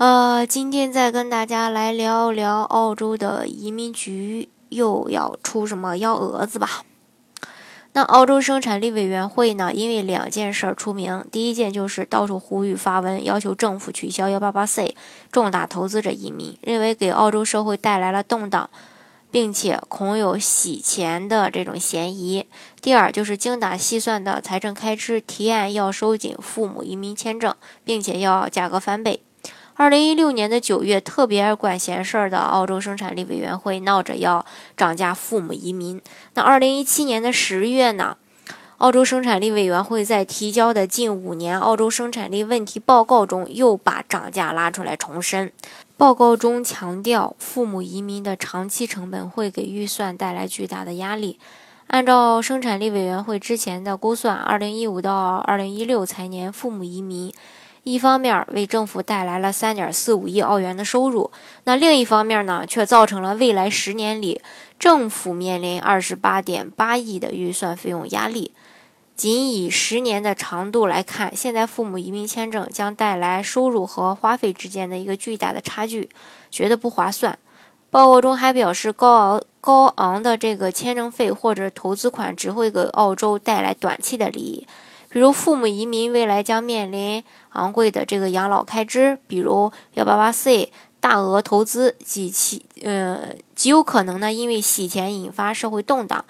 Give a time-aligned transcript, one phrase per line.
[0.00, 6.86] 呃，今天再跟大家来聊聊澳洲的移民局又要出什么幺蛾子吧。
[7.92, 14.96] 那澳洲生产力委员会呢，因为两件事儿出名，第一件就是到处呼吁发文要求政府取消幺八八 C
[15.30, 18.70] 重大投资者移民，认为给澳洲社会带来了动荡，
[19.30, 22.46] 并且恐有洗钱的这种嫌疑。
[22.80, 29.20] 第二就是精打细算的财政开支，提案要收紧父母移民签证，并且要价格翻倍。
[29.80, 34.44] 二零一六年的九月，特别爱管闲事儿的澳洲生产力委员会闹着要
[34.76, 35.98] 涨价父母移民。
[36.34, 38.18] 那二零一七年的十月呢，
[38.76, 45.50] 澳洲生产力委员会在提交的近五年澳洲生产力问题报告中，又把涨价拉出来重申。
[45.96, 51.38] 报告中强调，父母移民的长期成本会给预算带来巨大的压力。
[51.86, 57.32] 按照生产力委员会之前的估算，二零一五到二零一六财年父母移民。
[57.82, 61.30] 一方面为政府带来了三点四五亿澳元的收入，
[61.64, 64.40] 那另一方面呢，却造成了未来十年里
[64.78, 68.52] 政府面临二十八点八亿的预算费用压力。
[69.16, 76.08] 仅以十年的长度来看，现在父母移民签证将带来收入和花费之间的一个巨大的差距，
[76.50, 77.38] 觉得不划算。
[77.90, 84.66] 报告中还表示，高昂高昂的这个签证费或者投资款只会给澳洲带来短期的利益。
[85.10, 96.24] 比如父母移民未来将面临昂贵的这个养老开支，比如幺八八 C 大额投资及其呃极有可能呢因为洗钱引发社会动荡。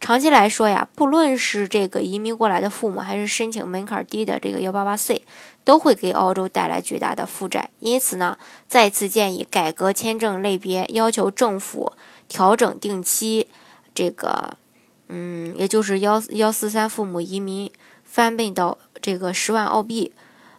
[0.00, 5.22] 长期来说呀，不论是这个移民过来的父母，还是申请门槛低的这个幺八八 C，
[5.62, 7.70] 都会给澳洲带来巨大的负债。
[7.78, 8.36] 因此呢，
[8.66, 11.92] 再次建议改革签证类别，要求政府
[12.28, 13.46] 调整定期
[13.94, 14.56] 这个
[15.06, 17.70] 嗯，也就是幺幺四三父母移民。
[18.12, 20.12] 翻倍到这个十万澳币，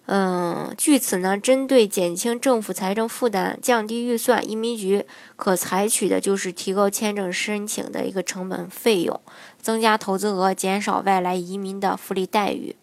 [0.07, 5.05] 嗯，据此呢，针对减轻政府财政负担、降低预算，移民局
[5.35, 9.21] 可采取的就是提高签证申请的一个成本费用，
[9.61, 12.75] 增加投资额，减少外来移民的福利待遇。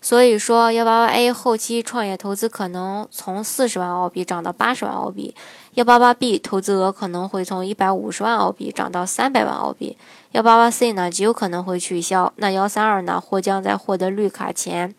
[0.00, 5.34] 所以说，幺八八 A 后期创业投资可能从四十万澳币涨到八十万澳币；
[5.74, 9.96] 幺八八 B 投资额可能会从一百五十万澳币涨到三百万澳币；
[10.32, 12.32] 幺八八 C 呢极有可能会取消。
[12.36, 14.94] 那幺三二呢或将在获得绿卡前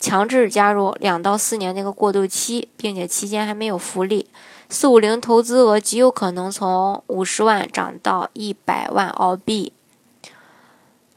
[0.00, 4.26] 强制加入两到四年那个过渡期，并且期间还没有福利。
[4.68, 9.72] 四五零投资额极有可能从五十万涨到一百万澳币。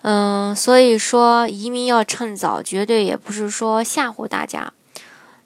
[0.03, 4.73] 嗯，所以说移民要趁早，绝对也不是说吓唬大家，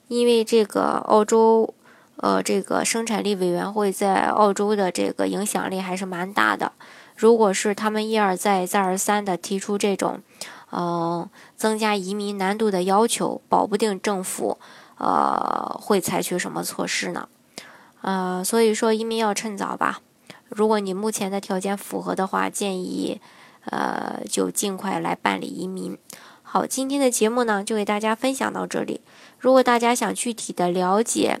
[0.08, 1.74] 因为这个澳洲，
[2.16, 6.72] 呃，这个生产力委员会在澳洲的这个影响力还是蛮大的。
[7.16, 10.20] 如果是他们一而再、再而三的提出这种，
[10.70, 14.58] 嗯，增加移民难度的要求，保不定政府，
[14.98, 17.28] 呃，会采取什么措施呢？
[18.02, 20.00] 呃，所以说移民要趁早吧。
[20.48, 23.20] 如果你目前的条件符合的话，建议。
[23.68, 25.98] 呃，就尽快来办理移民。
[26.44, 29.00] 好，今天的节目呢，就给大家分享到这里。
[29.40, 31.40] 如果大家想具体的了解，